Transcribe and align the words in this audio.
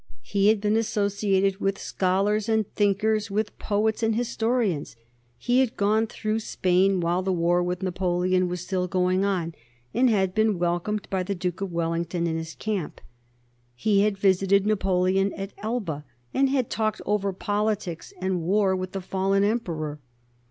He 0.23 0.47
had 0.47 0.59
been 0.59 0.77
associated 0.77 1.59
with 1.59 1.77
scholars 1.77 2.49
and 2.49 2.67
thinkers, 2.73 3.29
with 3.29 3.59
poets 3.59 4.01
and 4.01 4.15
historians. 4.15 4.95
He 5.37 5.59
had 5.59 5.77
gone 5.77 6.07
through 6.07 6.39
Spain 6.39 7.01
while 7.01 7.21
the 7.21 7.31
war 7.31 7.61
with 7.61 7.83
Napoleon 7.83 8.47
was 8.47 8.61
still 8.61 8.87
going 8.87 9.23
on, 9.23 9.53
and 9.93 10.09
had 10.09 10.33
been 10.33 10.57
welcomed 10.57 11.07
by 11.11 11.21
the 11.21 11.35
Duke 11.35 11.61
of 11.61 11.71
Wellington 11.71 12.25
in 12.25 12.35
his 12.35 12.55
camp. 12.55 12.99
He 13.75 14.01
had 14.01 14.17
visited 14.17 14.65
Napoleon 14.65 15.33
at 15.33 15.53
Elba, 15.59 16.03
and 16.33 16.49
had 16.49 16.71
talked 16.71 17.01
over 17.05 17.31
politics 17.31 18.11
and 18.19 18.41
war 18.41 18.75
with 18.75 18.93
the 18.93 19.01
fallen 19.01 19.43
Emperor. 19.43 19.99